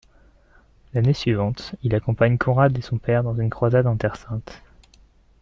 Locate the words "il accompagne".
1.83-2.39